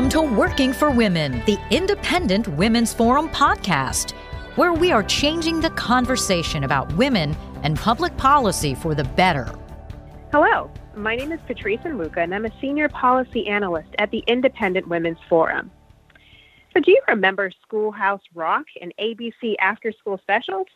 [0.00, 4.12] Welcome to Working for Women, the Independent Women's Forum podcast,
[4.56, 9.54] where we are changing the conversation about women and public policy for the better.
[10.32, 14.88] Hello, my name is Patrice Onwuka, and I'm a senior policy analyst at the Independent
[14.88, 15.70] Women's Forum.
[16.72, 20.68] So, do you remember Schoolhouse Rock and ABC after school specials?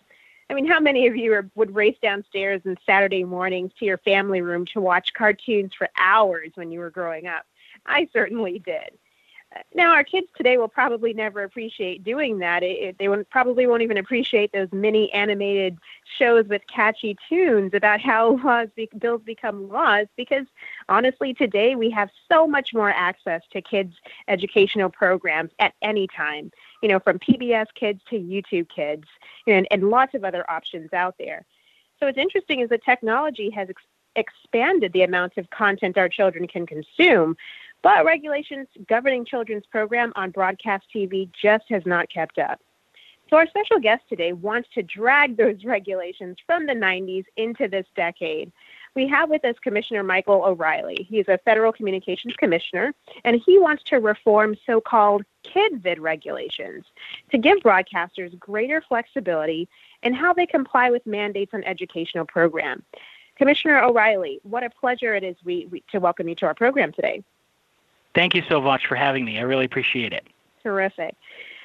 [0.51, 3.97] I mean, how many of you are, would race downstairs on Saturday mornings to your
[3.99, 7.47] family room to watch cartoons for hours when you were growing up?
[7.87, 8.99] I certainly did.
[9.75, 12.63] Now, our kids today will probably never appreciate doing that.
[12.63, 15.79] It, it, they won't, probably won't even appreciate those mini animated
[16.19, 20.47] shows with catchy tunes about how laws be, bills become laws because
[20.89, 23.95] honestly, today we have so much more access to kids'
[24.29, 26.51] educational programs at any time,
[26.83, 29.05] you know, from PBS Kids to YouTube Kids
[29.47, 31.45] and, and lots of other options out there.
[32.01, 33.83] So, what's interesting is that technology has ex-
[34.17, 37.37] expanded the amount of content our children can consume,
[37.85, 42.59] but regulations governing children's program on broadcast TV just has not kept up.
[43.29, 47.87] So, our special guest today wants to drag those regulations from the 90s into this
[47.95, 48.51] decade.
[48.95, 51.07] We have with us Commissioner Michael O'Rielly.
[51.07, 56.85] He's a federal communications commissioner, and he wants to reform so called KidVid regulations
[57.33, 59.69] to give broadcasters greater flexibility
[60.03, 62.83] in how they comply with mandates on educational program.
[63.37, 66.93] Commissioner O'Rielly, what a pleasure it is we, we, to welcome you to our program
[66.93, 67.23] today.
[68.15, 69.39] Thank you so much for having me.
[69.39, 70.27] I really appreciate it.
[70.63, 71.15] Terrific.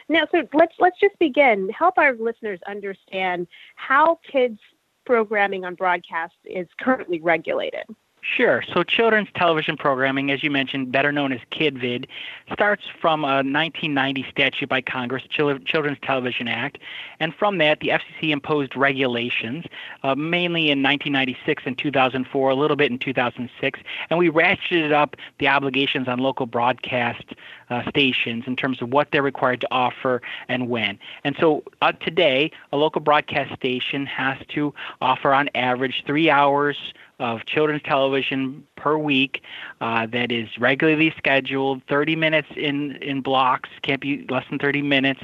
[0.10, 1.70] Now, so let's let's just begin.
[1.70, 4.60] Help our listeners understand how kids
[5.06, 7.84] programming on broadcast is currently regulated.
[8.22, 8.64] Sure.
[8.74, 12.06] So children's television programming, as you mentioned, better known as KidVid,
[12.52, 16.80] starts from a 1990 statute by Congress, Children's Television Act,
[17.22, 19.66] and from that, the FCC imposed regulations,
[20.04, 25.16] uh, mainly in 1996 and 2004, a little bit in 2006, and we ratcheted up
[25.40, 27.24] the obligations on local broadcast
[27.70, 31.00] uh, stations in terms of what they're required to offer and when.
[31.24, 36.94] And so uh, today, a local broadcast station has to offer on average three hours
[37.20, 39.44] of children's television per week
[39.82, 44.82] uh, that is regularly scheduled, 30 minutes in, in blocks, can't be less than 30
[44.82, 45.22] minutes,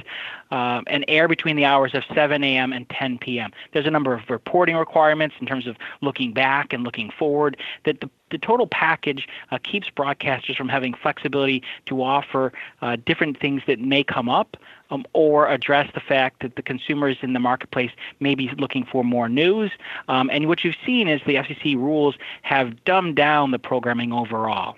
[0.50, 2.72] um, and air between the hours of 7 a.m.
[2.72, 3.50] and 10 p.m.
[3.72, 8.00] There's a number of reporting requirements in terms of looking back and looking forward that
[8.00, 12.52] the the total package uh, keeps broadcasters from having flexibility to offer
[12.82, 14.56] uh, different things that may come up
[14.90, 19.04] um, or address the fact that the consumers in the marketplace may be looking for
[19.04, 19.70] more news.
[20.08, 24.76] Um, and what you've seen is the FCC rules have dumbed down the programming overall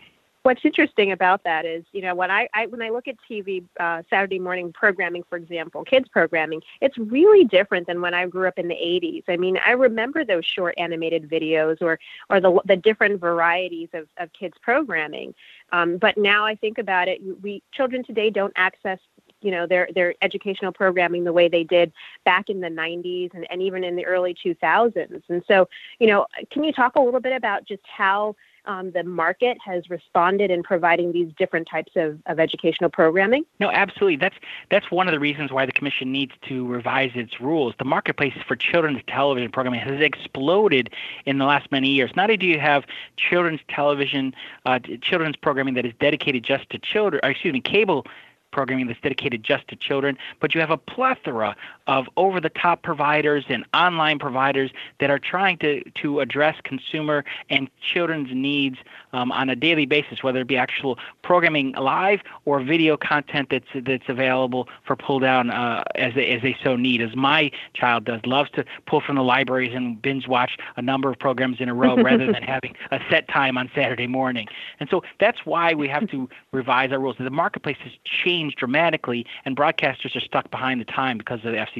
[0.48, 3.62] what's interesting about that is, you know, when I, I when I look at TV
[3.78, 8.48] uh, Saturday morning programming, for example, kids programming, it's really different than when I grew
[8.48, 9.24] up in the 80s.
[9.28, 11.98] I mean, I remember those short animated videos or
[12.30, 15.34] or the the different varieties of, of kids programming.
[15.72, 19.00] Um, but now I think about it, we children today don't access
[19.40, 21.92] you know their their educational programming the way they did
[22.24, 25.68] back in the 90s and, and even in the early 2000s and so
[25.98, 28.34] you know can you talk a little bit about just how
[28.68, 33.44] um, the market has responded in providing these different types of, of educational programming?
[33.58, 34.16] No, absolutely.
[34.16, 34.36] That's
[34.70, 37.74] that's one of the reasons why the commission needs to revise its rules.
[37.78, 40.90] The marketplace for children's television programming has exploded
[41.24, 42.14] in the last many years.
[42.14, 42.84] Not only do you have
[43.16, 44.34] children's television,
[44.66, 48.06] uh, children's programming that is dedicated just to children, excuse me, cable
[48.52, 51.56] programming that's dedicated just to children, but you have a plethora
[51.88, 57.24] of over the top providers and online providers that are trying to, to address consumer
[57.50, 58.78] and children's needs
[59.12, 63.66] um, on a daily basis, whether it be actual programming live or video content that's
[63.84, 68.04] that's available for pull down uh, as, they, as they so need, as my child
[68.04, 71.68] does, loves to pull from the libraries and binge watch a number of programs in
[71.68, 74.46] a row rather than having a set time on Saturday morning.
[74.80, 77.16] And so that's why we have to revise our rules.
[77.18, 81.52] The marketplace has changed changed dramatically, and broadcasters are stuck behind the time because of
[81.52, 81.77] the FCC.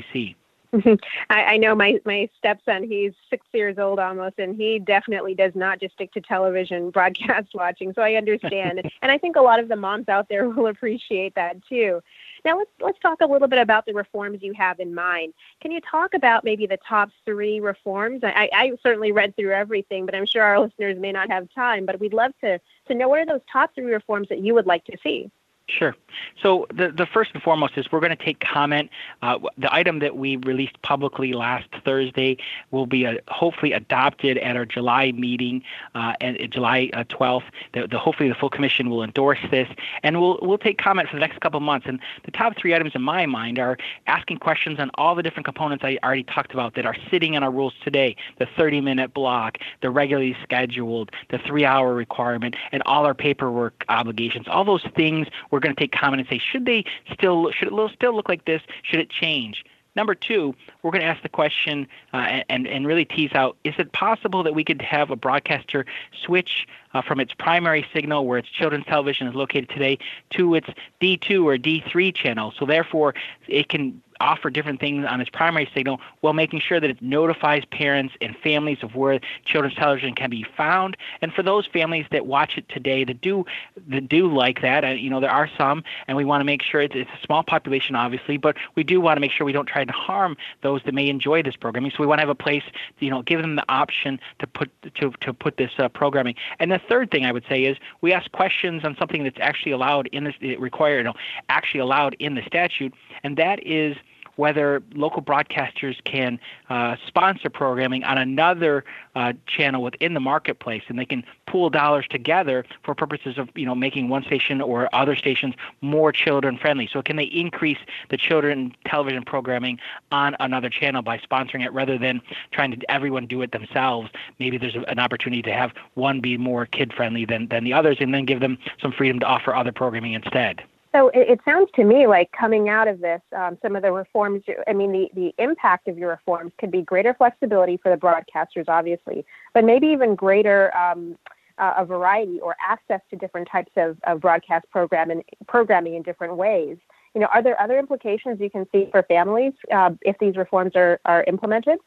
[0.73, 0.95] Mm-hmm.
[1.31, 2.83] I, I know my my stepson.
[2.83, 7.49] He's six years old almost, and he definitely does not just stick to television broadcast
[7.55, 7.95] watching.
[7.95, 11.35] So I understand, and I think a lot of the moms out there will appreciate
[11.37, 12.03] that too.
[12.45, 15.33] Now let's let's talk a little bit about the reforms you have in mind.
[15.63, 18.21] Can you talk about maybe the top three reforms?
[18.23, 21.87] I, I certainly read through everything, but I'm sure our listeners may not have time.
[21.87, 24.67] But we'd love to to know what are those top three reforms that you would
[24.67, 25.31] like to see.
[25.69, 25.95] Sure.
[26.43, 28.89] So the the first and foremost is we're going to take comment.
[29.21, 32.39] Uh, the item that we released publicly last Thursday
[32.71, 35.63] will be uh, hopefully adopted at our July meeting,
[35.95, 37.43] uh, and July 12th.
[37.43, 39.69] Uh, the, the, hopefully the full commission will endorse this,
[40.03, 41.87] and we'll we'll take comment for the next couple months.
[41.87, 43.77] And the top three items in my mind are
[44.07, 47.43] asking questions on all the different components I already talked about that are sitting in
[47.43, 53.15] our rules today: the 30-minute block, the regularly scheduled, the three-hour requirement, and all our
[53.15, 54.49] paperwork obligations.
[54.49, 57.73] All those things we're we're going to take comment and say, should they still should
[57.73, 58.63] it still look like this?
[58.85, 59.65] Should it change?
[59.97, 63.75] Number two, we're going to ask the question uh, and, and really tease out is
[63.79, 68.39] it possible that we could have a broadcaster switch uh, from its primary signal, where
[68.39, 69.99] its children's television is located today,
[70.31, 70.69] to its
[71.01, 72.55] D2 or D3 channel?
[72.57, 73.17] So, therefore,
[73.49, 77.65] it can offer different things on its primary signal while making sure that it notifies
[77.71, 80.97] parents and families of where children's television can be found.
[81.23, 83.45] And for those families that watch it today that do
[83.89, 86.63] that do like that, and you know there are some, and we want to make
[86.63, 89.53] sure it's, it's a small population, obviously, but we do want to make sure we
[89.53, 91.91] don't try to harm those that may enjoy this programming.
[91.91, 92.65] So we want to have a place,
[92.99, 96.35] you know, give them the option to put to to put this uh, programming.
[96.59, 99.73] And the third thing I would say is we ask questions on something that's actually
[99.73, 101.15] allowed in this required, you know,
[101.49, 103.97] actually allowed in the statute, and that is
[104.39, 106.39] whether local broadcasters can
[106.71, 108.85] uh, sponsor programming on another
[109.17, 113.67] uh, channel within the marketplace, and they can pool dollars together for purposes of you
[113.67, 116.89] know making one station or other stations more children friendly.
[116.91, 117.79] So can they increase
[118.11, 119.81] the children television programming
[120.13, 124.09] on another channel by sponsoring it rather than trying to everyone do it themselves?
[124.39, 127.97] Maybe there's an opportunity to have one be more kid friendly than than the others,
[127.99, 130.63] and then give them some freedom to offer other programming instead.
[130.99, 133.93] So it, it, sounds to me like coming out of this, um, some of the
[133.93, 137.97] reforms, I mean, the, the impact of your reforms could be greater flexibility for the
[137.97, 139.25] broadcasters, obviously,
[139.55, 141.17] but maybe even greater um,
[141.59, 146.35] uh, a variety or access to different types of, of broadcast programming, programming in different
[146.35, 146.77] ways.
[147.15, 150.73] You know, are there other implications you can see for families uh, if these reforms
[150.75, 151.79] are, are implemented?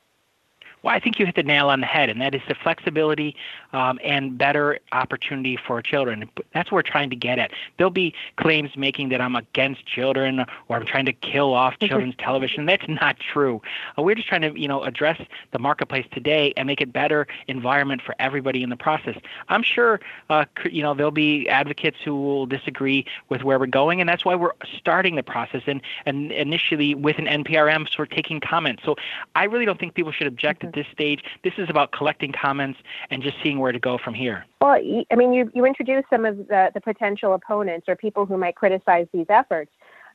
[0.84, 3.36] Well, I think you hit the nail on the head, and that is the flexibility
[3.72, 6.28] um, and better opportunity for children.
[6.54, 7.52] That's what we're trying to get at.
[7.78, 12.16] There'll be claims making that I'm against children or I'm trying to kill off children's
[12.18, 12.66] television.
[12.66, 13.62] That's not true.
[13.98, 17.28] Uh, we're just trying to, you know, address the marketplace today and make it better
[17.48, 19.18] environment for everybody in the process.
[19.50, 20.00] I'm sure,
[20.30, 24.26] uh, you know, there'll be advocates who will disagree with where we're going, and that's
[24.26, 28.84] why we're starting the process and, and initially with an NPRM, so we're taking comments.
[28.84, 28.96] So
[29.36, 31.22] I really don't think people should object at this stage.
[31.44, 32.80] This is about collecting comments
[33.10, 34.46] and just seeing where to go from here.
[34.62, 34.80] Well,
[35.12, 38.56] I mean, you, you introduced some of the, the potential opponents or people who might
[38.56, 39.72] criticize these efforts.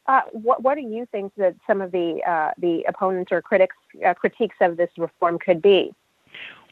[0.06, 3.74] Uh, what, what do you think that some of the uh, the opponents or critics
[4.06, 5.92] uh, critiques of this reform could be?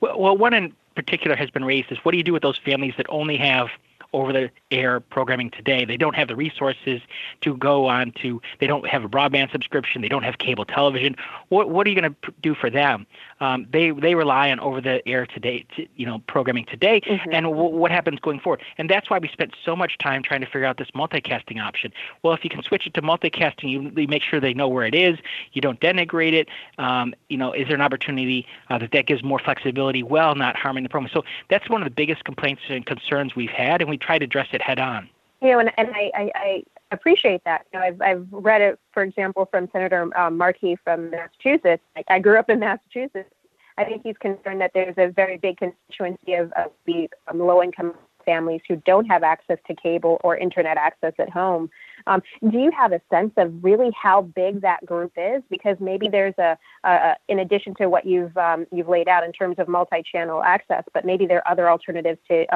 [0.00, 2.60] Well, well, one in particular has been raised is what do you do with those
[2.64, 3.68] families that only have
[4.14, 5.84] over the air programming today.
[5.84, 7.02] They don't have the resources
[7.42, 11.16] to go on to, they don't have a broadband subscription, they don't have cable television.
[11.48, 13.06] What, what are you going to do for them?
[13.40, 17.32] Um, they, they rely on over the air today, to, you know, programming today, mm-hmm.
[17.32, 18.62] and w- what happens going forward.
[18.78, 21.92] And that's why we spent so much time trying to figure out this multicasting option.
[22.22, 24.86] Well, if you can switch it to multicasting, you, you make sure they know where
[24.86, 25.18] it is,
[25.52, 26.48] you don't denigrate it.
[26.78, 30.56] Um, you know, is there an opportunity uh, that that gives more flexibility while not
[30.56, 31.10] harming the program?
[31.12, 34.24] So that's one of the biggest complaints and concerns we've had, and we try to
[34.24, 35.08] address it head on.
[35.42, 37.66] You know, and, and I, I, I appreciate that.
[37.72, 41.82] You know, I've, I've read it, for example, from Senator um, Markey from Massachusetts.
[42.08, 43.30] I grew up in Massachusetts.
[43.76, 47.94] I think he's concerned that there's a very big constituency of, of the um, low-income
[48.24, 51.68] families who don't have access to cable or internet access at home.
[52.06, 55.42] Um, do you have a sense of really how big that group is?
[55.50, 59.32] Because maybe there's a, a in addition to what you've um, you've laid out in
[59.32, 62.46] terms of multi-channel access, but maybe there are other alternatives to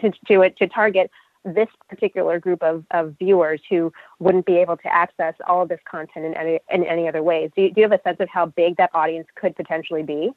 [0.00, 1.10] to to, to target
[1.44, 5.80] this particular group of, of viewers who wouldn't be able to access all of this
[5.90, 7.50] content in any, in any other ways.
[7.56, 10.32] Do you, do you have a sense of how big that audience could potentially be?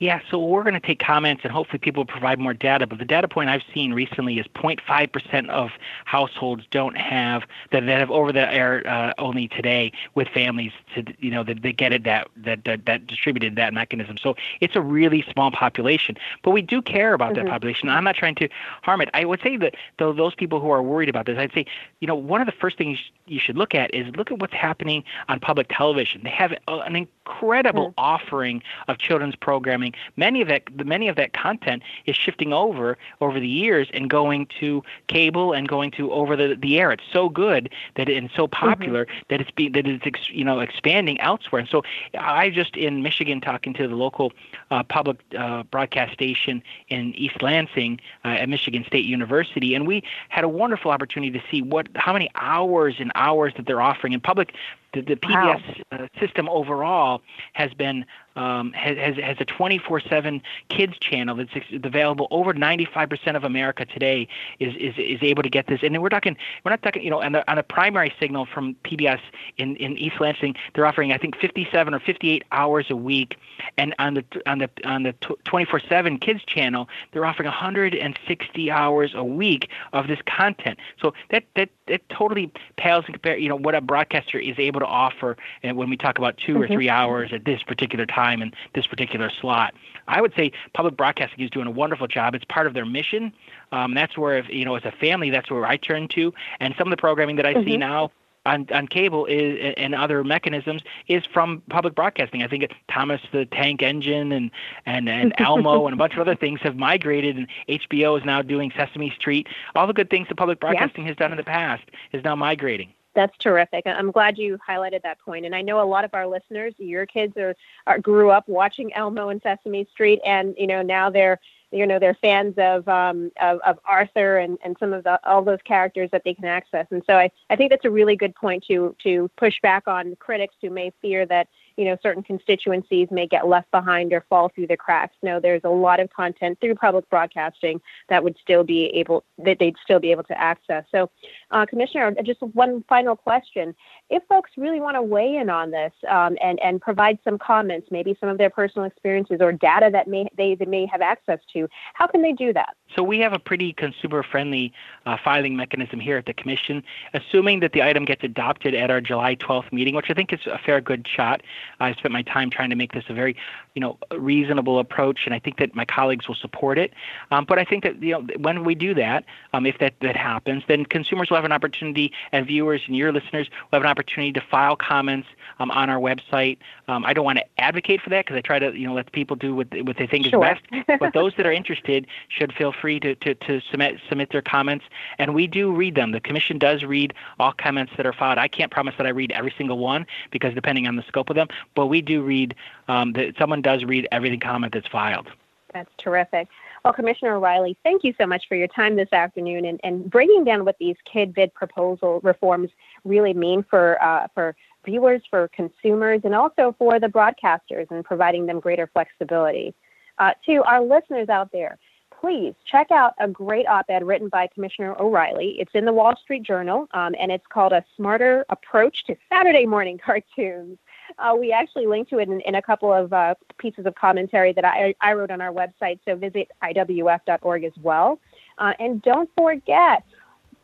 [0.00, 2.84] Yeah, so we're going to take comments and hopefully people will provide more data.
[2.84, 5.70] But the data point I've seen recently is 0.5% of
[6.04, 11.04] households don't have that, that have over the air uh, only today with families to
[11.20, 14.18] you know that they get it that, that that that distributed that mechanism.
[14.18, 17.44] So it's a really small population, but we do care about mm-hmm.
[17.44, 17.88] that population.
[17.88, 18.48] I'm not trying to
[18.82, 19.10] harm it.
[19.14, 21.66] I would say that though those people who are worried about this, I'd say
[22.00, 24.54] you know one of the first things you should look at is look at what's
[24.54, 26.22] happening on public television.
[26.24, 26.96] They have an
[27.26, 28.00] incredible mm-hmm.
[28.00, 33.40] offering of children's programming Many of that, many of that content is shifting over over
[33.40, 36.92] the years and going to cable and going to over the, the air.
[36.92, 38.68] It's so good that it, and so mm-hmm.
[38.68, 39.22] popular mm-hmm.
[39.28, 41.60] that it's be, that it's ex, you know expanding elsewhere.
[41.60, 41.82] And so
[42.18, 44.32] I just in Michigan talking to the local
[44.70, 50.02] uh, public uh, broadcast station in East Lansing uh, at Michigan State University, and we
[50.28, 54.12] had a wonderful opportunity to see what how many hours and hours that they're offering
[54.12, 54.54] in public
[54.94, 55.98] the, the PBS wow.
[55.98, 57.22] uh, system overall
[57.54, 58.04] has been
[58.36, 62.28] um, has, has a 24/7 kids channel that's available.
[62.30, 65.80] Over 95% of America today is, is is able to get this.
[65.82, 68.74] And we're talking, we're not talking, you know, on the on a primary signal from
[68.84, 69.20] PBS
[69.58, 73.36] in, in East Lansing, they're offering I think 57 or 58 hours a week,
[73.76, 79.24] and on the on the on the 24/7 kids channel, they're offering 160 hours a
[79.24, 80.78] week of this content.
[81.00, 84.80] So that that that totally pales in compare, you know, what a broadcaster is able
[84.80, 85.36] to offer.
[85.62, 86.62] And when we talk about 2 mm-hmm.
[86.62, 89.74] or three hours at this particular time time in this particular slot.
[90.08, 92.34] I would say public broadcasting is doing a wonderful job.
[92.34, 93.32] It's part of their mission.
[93.72, 96.32] Um, that's where, if, you know, as a family, that's where I turn to.
[96.60, 97.68] And some of the programming that I mm-hmm.
[97.68, 98.10] see now
[98.46, 102.42] on, on cable is and other mechanisms is from public broadcasting.
[102.42, 104.50] I think Thomas the Tank Engine and
[104.84, 108.42] and, and Elmo and a bunch of other things have migrated, and HBO is now
[108.42, 109.46] doing Sesame Street.
[109.74, 111.10] All the good things that public broadcasting yeah.
[111.10, 112.92] has done in the past is now migrating.
[113.14, 113.86] That's terrific.
[113.86, 115.46] I'm glad you highlighted that point.
[115.46, 117.54] And I know a lot of our listeners, your kids are,
[117.86, 121.38] are grew up watching Elmo and Sesame Street, and you know now they're
[121.70, 125.42] you know they're fans of um, of, of Arthur and, and some of the all
[125.42, 126.86] those characters that they can access.
[126.90, 130.16] And so I, I think that's a really good point to to push back on
[130.16, 134.50] critics who may fear that you know certain constituencies may get left behind or fall
[134.54, 135.14] through the cracks.
[135.22, 139.58] No, there's a lot of content through public broadcasting that would still be able that
[139.58, 140.84] they'd still be able to access.
[140.90, 141.10] So,
[141.50, 143.74] uh, Commissioner, just one final question:
[144.10, 147.88] If folks really want to weigh in on this um, and and provide some comments,
[147.90, 151.40] maybe some of their personal experiences or data that may they, they may have access
[151.52, 152.76] to, how can they do that?
[152.94, 154.72] So we have a pretty consumer-friendly
[155.06, 156.82] uh, filing mechanism here at the Commission,
[157.12, 160.40] assuming that the item gets adopted at our July 12th meeting, which I think is
[160.46, 161.42] a fair good shot.
[161.80, 163.36] I spent my time trying to make this a very,
[163.74, 166.92] you know, reasonable approach, and I think that my colleagues will support it.
[167.32, 170.16] Um, but I think that you know when we do that, um, if that that
[170.16, 173.88] happens, then consumers will have an opportunity, and viewers and your listeners will have an
[173.88, 175.26] opportunity to file comments
[175.58, 176.58] um, on our website.
[176.86, 179.10] Um, I don't want to advocate for that because I try to you know let
[179.10, 180.44] people do what what they think sure.
[180.46, 181.00] is best.
[181.00, 184.84] but those that are interested should feel free to, to, to submit submit their comments,
[185.18, 186.12] and we do read them.
[186.12, 188.38] The commission does read all comments that are filed.
[188.38, 191.34] I can't promise that I read every single one because depending on the scope of
[191.34, 192.54] them, but we do read
[192.88, 195.28] um, that someone does read every comment that's filed.
[195.72, 196.48] That's terrific.
[196.84, 200.44] Well, Commissioner O'Rielly, thank you so much for your time this afternoon and, and breaking
[200.44, 202.70] down what these KidVid proposal reforms
[203.04, 208.46] really mean for uh, for viewers, for consumers, and also for the broadcasters and providing
[208.46, 209.74] them greater flexibility.
[210.18, 211.78] Uh, to our listeners out there,
[212.20, 215.56] please check out a great op ed written by Commissioner O'Rielly.
[215.58, 219.66] It's in the Wall Street Journal, um, and it's called A Smarter Approach to Saturday
[219.66, 220.78] Morning Cartoons.
[221.18, 224.52] Uh, we actually link to it in, in a couple of uh, pieces of commentary
[224.52, 228.18] that I, I, wrote on our website, so visit iwf.org as well.
[228.58, 230.04] Uh, and don't forget,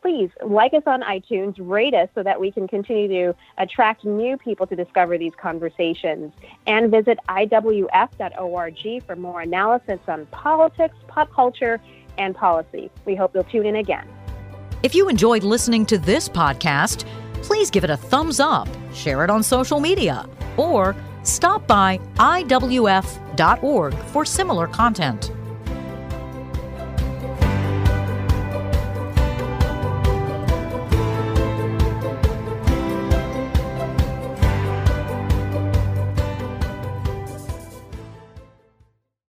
[0.02, 4.36] please like us on iTunes, rate us so that we can continue to attract new
[4.36, 6.32] people to discover these conversations.
[6.66, 11.80] And visit IWF.org for more analysis on politics, pop culture,
[12.18, 12.90] and policy.
[13.04, 14.08] We hope you'll tune in again.
[14.82, 17.04] If you enjoyed listening to this podcast,
[17.42, 20.26] please give it a thumbs up, share it on social media,
[20.60, 25.32] or stop by IWF.org for similar content.